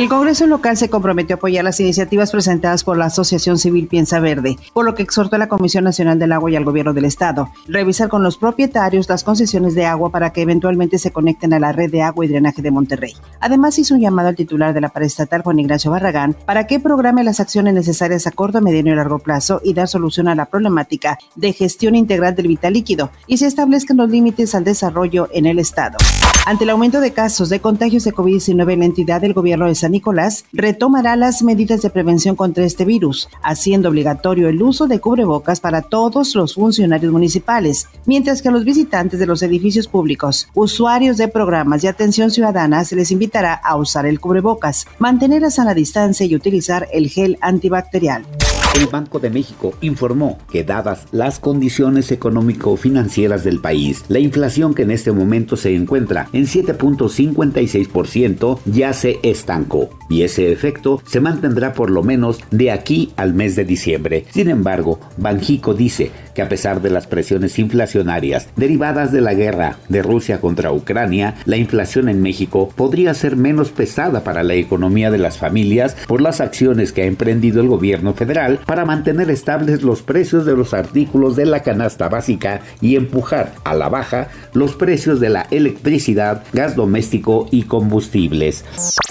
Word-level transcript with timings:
El 0.00 0.08
Congreso 0.08 0.46
local 0.46 0.78
se 0.78 0.88
comprometió 0.88 1.34
a 1.34 1.36
apoyar 1.36 1.62
las 1.62 1.78
iniciativas 1.78 2.30
presentadas 2.30 2.84
por 2.84 2.96
la 2.96 3.04
Asociación 3.04 3.58
Civil 3.58 3.86
Piensa 3.86 4.18
Verde, 4.18 4.56
por 4.72 4.86
lo 4.86 4.94
que 4.94 5.02
exhortó 5.02 5.36
a 5.36 5.38
la 5.38 5.50
Comisión 5.50 5.84
Nacional 5.84 6.18
del 6.18 6.32
Agua 6.32 6.50
y 6.50 6.56
al 6.56 6.64
Gobierno 6.64 6.94
del 6.94 7.04
Estado 7.04 7.50
revisar 7.68 8.08
con 8.08 8.22
los 8.22 8.38
propietarios 8.38 9.10
las 9.10 9.24
concesiones 9.24 9.74
de 9.74 9.84
agua 9.84 10.08
para 10.08 10.32
que 10.32 10.40
eventualmente 10.40 10.96
se 10.96 11.10
conecten 11.10 11.52
a 11.52 11.60
la 11.60 11.72
red 11.72 11.90
de 11.90 12.00
agua 12.00 12.24
y 12.24 12.28
drenaje 12.28 12.62
de 12.62 12.70
Monterrey. 12.70 13.14
Además, 13.40 13.78
hizo 13.78 13.94
un 13.94 14.00
llamado 14.00 14.30
al 14.30 14.36
titular 14.36 14.72
de 14.72 14.80
la 14.80 14.88
paraestatal, 14.88 15.42
Juan 15.42 15.58
Ignacio 15.58 15.90
Barragán, 15.90 16.34
para 16.46 16.66
que 16.66 16.80
programe 16.80 17.22
las 17.22 17.38
acciones 17.38 17.74
necesarias 17.74 18.26
a 18.26 18.30
corto, 18.30 18.62
mediano 18.62 18.92
y 18.92 18.94
largo 18.94 19.18
plazo 19.18 19.60
y 19.62 19.74
dar 19.74 19.86
solución 19.86 20.28
a 20.28 20.34
la 20.34 20.46
problemática 20.46 21.18
de 21.36 21.52
gestión 21.52 21.94
integral 21.94 22.34
del 22.34 22.48
vital 22.48 22.72
líquido 22.72 23.10
y 23.26 23.36
se 23.36 23.46
establezcan 23.46 23.98
los 23.98 24.08
límites 24.08 24.54
al 24.54 24.64
desarrollo 24.64 25.28
en 25.34 25.44
el 25.44 25.58
Estado. 25.58 25.98
Ante 26.46 26.64
el 26.64 26.70
aumento 26.70 27.00
de 27.00 27.12
casos 27.12 27.50
de 27.50 27.60
contagios 27.60 28.04
de 28.04 28.14
COVID-19 28.14 28.72
en 28.72 28.78
la 28.78 28.84
entidad, 28.86 29.20
del 29.20 29.34
gobierno 29.34 29.66
de 29.66 29.74
San 29.74 29.89
Nicolás 29.90 30.44
retomará 30.52 31.16
las 31.16 31.42
medidas 31.42 31.82
de 31.82 31.90
prevención 31.90 32.36
contra 32.36 32.64
este 32.64 32.84
virus, 32.84 33.28
haciendo 33.42 33.88
obligatorio 33.88 34.48
el 34.48 34.62
uso 34.62 34.86
de 34.86 35.00
cubrebocas 35.00 35.60
para 35.60 35.82
todos 35.82 36.34
los 36.34 36.54
funcionarios 36.54 37.12
municipales, 37.12 37.88
mientras 38.06 38.42
que 38.42 38.50
los 38.50 38.64
visitantes 38.64 39.18
de 39.18 39.26
los 39.26 39.42
edificios 39.42 39.88
públicos, 39.88 40.48
usuarios 40.54 41.16
de 41.16 41.28
programas 41.28 41.82
de 41.82 41.88
atención 41.88 42.30
ciudadana, 42.30 42.84
se 42.84 42.96
les 42.96 43.10
invitará 43.10 43.54
a 43.54 43.76
usar 43.76 44.06
el 44.06 44.20
cubrebocas, 44.20 44.86
mantener 44.98 45.44
a 45.44 45.50
sana 45.50 45.74
distancia 45.74 46.26
y 46.26 46.34
utilizar 46.34 46.88
el 46.92 47.08
gel 47.08 47.38
antibacterial. 47.40 48.24
El 48.74 48.86
Banco 48.86 49.18
de 49.18 49.30
México 49.30 49.74
informó 49.80 50.38
que 50.50 50.62
dadas 50.62 51.06
las 51.10 51.40
condiciones 51.40 52.12
económico-financieras 52.12 53.42
del 53.42 53.60
país, 53.60 54.04
la 54.08 54.20
inflación 54.20 54.74
que 54.74 54.82
en 54.82 54.92
este 54.92 55.10
momento 55.10 55.56
se 55.56 55.74
encuentra 55.74 56.28
en 56.32 56.46
7.56% 56.46 58.60
ya 58.66 58.92
se 58.92 59.18
estancó 59.22 59.90
y 60.08 60.22
ese 60.22 60.52
efecto 60.52 61.02
se 61.04 61.20
mantendrá 61.20 61.74
por 61.74 61.90
lo 61.90 62.04
menos 62.04 62.38
de 62.50 62.70
aquí 62.70 63.12
al 63.16 63.34
mes 63.34 63.56
de 63.56 63.64
diciembre. 63.64 64.26
Sin 64.30 64.48
embargo, 64.48 65.00
Banjico 65.16 65.74
dice 65.74 66.12
a 66.40 66.48
pesar 66.48 66.82
de 66.82 66.90
las 66.90 67.06
presiones 67.06 67.58
inflacionarias 67.58 68.48
derivadas 68.56 69.12
de 69.12 69.20
la 69.20 69.34
guerra 69.34 69.76
de 69.88 70.02
Rusia 70.02 70.40
contra 70.40 70.72
Ucrania, 70.72 71.34
la 71.44 71.56
inflación 71.56 72.08
en 72.08 72.22
México 72.22 72.70
podría 72.74 73.14
ser 73.14 73.36
menos 73.36 73.70
pesada 73.70 74.24
para 74.24 74.42
la 74.42 74.54
economía 74.54 75.10
de 75.10 75.18
las 75.18 75.38
familias 75.38 75.96
por 76.06 76.20
las 76.20 76.40
acciones 76.40 76.92
que 76.92 77.02
ha 77.02 77.06
emprendido 77.06 77.60
el 77.60 77.68
gobierno 77.68 78.14
federal 78.14 78.60
para 78.66 78.84
mantener 78.84 79.30
estables 79.30 79.82
los 79.82 80.02
precios 80.02 80.44
de 80.46 80.56
los 80.56 80.74
artículos 80.74 81.36
de 81.36 81.46
la 81.46 81.62
canasta 81.62 82.08
básica 82.08 82.60
y 82.80 82.96
empujar 82.96 83.52
a 83.64 83.74
la 83.74 83.88
baja 83.88 84.28
los 84.52 84.74
precios 84.74 85.20
de 85.20 85.30
la 85.30 85.46
electricidad, 85.50 86.44
gas 86.52 86.76
doméstico 86.76 87.48
y 87.50 87.64
combustibles. 87.64 88.64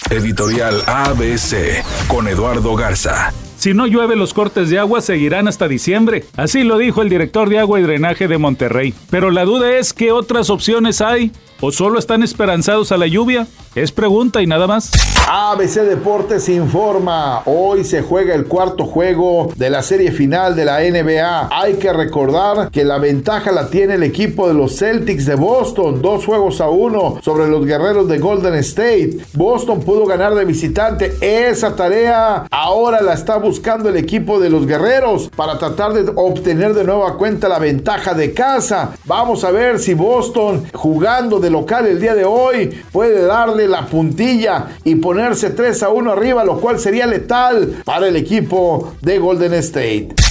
Editorial 0.10 0.82
ABC 0.88 1.84
con 2.08 2.28
Eduardo 2.28 2.76
Garza. 2.76 3.32
Si 3.60 3.74
no 3.74 3.88
llueve, 3.88 4.16
los 4.16 4.34
cortes 4.34 4.70
de 4.70 4.80
agua 4.80 5.02
seguirán 5.02 5.50
hasta 5.50 5.68
diciembre. 5.68 6.24
Así 6.38 6.64
lo 6.64 6.78
dijo 6.78 7.02
el 7.02 7.10
director 7.10 7.50
de 7.50 7.60
agua 7.60 7.78
y 7.78 7.84
drenaje 7.84 8.30
de 8.30 8.38
Monterrey. 8.38 8.94
Pero 9.10 9.32
la 9.32 9.44
duda 9.44 9.78
es 9.78 9.92
qué 9.92 10.14
otras 10.14 10.50
opciones 10.50 11.02
hay. 11.02 11.34
¿O 11.62 11.74
solo 11.74 12.00
están 12.00 12.24
esperanzados 12.24 12.94
a 12.94 12.98
la 12.98 13.08
lluvia? 13.08 13.46
Es 13.76 13.92
pregunta 13.92 14.42
y 14.42 14.48
nada 14.48 14.66
más. 14.66 14.94
ABC 15.30 15.82
Deportes 15.82 16.48
informa. 16.50 17.44
Hoy 17.46 17.84
se 17.84 18.02
juega 18.02 18.34
el 18.34 18.46
cuarto 18.46 18.86
juego 18.86 19.52
de 19.56 19.70
la 19.70 19.84
serie 19.84 20.12
final 20.12 20.56
de 20.56 20.66
la 20.66 20.80
NBA. 20.80 21.50
Hay 21.52 21.74
que 21.76 21.92
recordar 21.92 22.72
que 22.72 22.86
la 22.86 22.98
ventaja 22.98 23.52
la 23.52 23.70
tiene 23.70 23.96
el 23.96 24.04
equipo 24.04 24.48
de 24.48 24.54
los 24.54 24.78
Celtics 24.78 25.26
de 25.26 25.36
Boston. 25.36 26.02
Dos 26.02 26.26
juegos 26.26 26.62
a 26.62 26.70
uno 26.70 27.20
sobre 27.22 27.48
los 27.48 27.66
guerreros 27.66 28.08
de 28.08 28.20
Golden 28.20 28.56
State. 28.56 29.18
Boston 29.34 29.82
pudo 29.82 30.06
ganar 30.06 30.34
de 30.34 30.46
visitante. 30.46 31.14
Esa 31.20 31.76
tarea 31.76 32.48
ahora 32.50 33.02
la 33.02 33.14
está 33.14 33.38
buscando 33.50 33.90
el 33.90 33.98
equipo 33.98 34.40
de 34.40 34.48
los 34.48 34.68
guerreros 34.68 35.32
para 35.36 35.58
tratar 35.58 35.92
de 35.94 36.12
obtener 36.16 36.76
de 36.76 36.84
nueva 36.84 37.18
cuenta 37.18 37.50
la 37.50 37.58
ventaja 37.58 38.14
de 38.14 38.32
casa. 38.32 38.92
Vamos 39.06 39.44
a 39.44 39.50
ver 39.50 39.80
si 39.80 39.96
Boston 39.96 40.68
jugando 40.72 41.40
de 41.40 41.50
local 41.50 41.88
el 41.88 42.00
día 42.00 42.14
de 42.14 42.26
hoy 42.26 42.70
puede 42.92 43.26
darle 43.26 43.68
la 43.68 43.88
puntilla 43.88 44.68
y 44.84 44.94
ponerse 44.98 45.50
3 45.50 45.82
a 45.82 45.90
1 45.90 46.12
arriba, 46.12 46.44
lo 46.44 46.60
cual 46.60 46.78
sería 46.78 47.08
letal 47.08 47.82
para 47.84 48.08
el 48.08 48.18
equipo 48.18 48.94
de 49.02 49.18
Golden 49.18 49.56
State. 49.56 50.29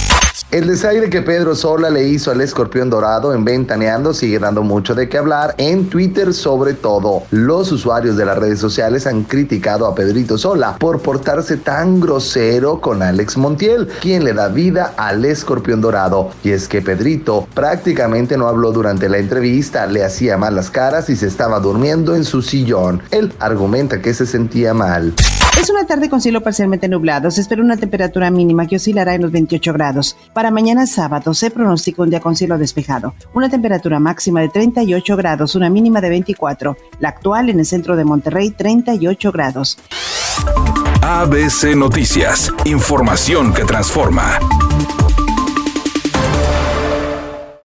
El 0.51 0.65
desaire 0.67 1.11
que 1.11 1.21
Pedro 1.21 1.53
Sola 1.53 1.91
le 1.91 2.07
hizo 2.07 2.31
al 2.31 2.41
escorpión 2.41 2.89
dorado 2.89 3.35
en 3.35 3.45
Ventaneando 3.45 4.15
sigue 4.15 4.39
dando 4.39 4.63
mucho 4.63 4.95
de 4.95 5.07
qué 5.07 5.19
hablar 5.19 5.53
en 5.59 5.89
Twitter 5.89 6.33
sobre 6.33 6.73
todo. 6.73 7.23
Los 7.29 7.71
usuarios 7.71 8.17
de 8.17 8.25
las 8.25 8.37
redes 8.37 8.59
sociales 8.59 9.05
han 9.05 9.23
criticado 9.23 9.85
a 9.85 9.93
Pedrito 9.93 10.39
Sola 10.39 10.77
por 10.79 11.01
portarse 11.01 11.57
tan 11.57 11.99
grosero 11.99 12.81
con 12.81 13.03
Alex 13.03 13.37
Montiel, 13.37 13.87
quien 14.01 14.23
le 14.23 14.33
da 14.33 14.47
vida 14.47 14.93
al 14.97 15.23
escorpión 15.23 15.81
dorado. 15.81 16.31
Y 16.43 16.49
es 16.49 16.67
que 16.67 16.81
Pedrito 16.81 17.47
prácticamente 17.53 18.35
no 18.35 18.47
habló 18.47 18.71
durante 18.71 19.07
la 19.07 19.19
entrevista, 19.19 19.85
le 19.85 20.03
hacía 20.03 20.37
malas 20.37 20.71
caras 20.71 21.09
y 21.09 21.15
se 21.15 21.27
estaba 21.27 21.59
durmiendo 21.59 22.15
en 22.15 22.23
su 22.23 22.41
sillón. 22.41 23.03
Él 23.11 23.31
argumenta 23.39 24.01
que 24.01 24.15
se 24.15 24.25
sentía 24.25 24.73
mal. 24.73 25.13
Es 25.57 25.69
una 25.69 25.85
tarde 25.85 26.09
con 26.09 26.21
cielo 26.21 26.41
parcialmente 26.41 26.87
nublado. 26.87 27.31
Se 27.31 27.41
espera 27.41 27.61
una 27.61 27.77
temperatura 27.77 28.29
mínima 28.31 28.67
que 28.67 28.75
oscilará 28.75 29.15
en 29.15 29.21
los 29.21 29.31
28 29.31 29.73
grados. 29.73 30.17
Para 30.33 30.51
mañana 30.51 30.85
sábado 30.87 31.33
se 31.33 31.51
pronostica 31.51 32.03
un 32.03 32.09
día 32.09 32.19
con 32.19 32.35
cielo 32.35 32.57
despejado. 32.57 33.13
Una 33.33 33.49
temperatura 33.49 33.99
máxima 33.99 34.41
de 34.41 34.49
38 34.49 35.17
grados, 35.17 35.55
una 35.55 35.69
mínima 35.69 36.01
de 36.01 36.09
24. 36.09 36.77
La 36.99 37.09
actual 37.09 37.49
en 37.49 37.59
el 37.59 37.65
centro 37.65 37.95
de 37.95 38.05
Monterrey, 38.05 38.51
38 38.51 39.31
grados. 39.31 39.77
ABC 41.01 41.75
Noticias. 41.75 42.51
Información 42.65 43.53
que 43.53 43.63
transforma. 43.63 44.39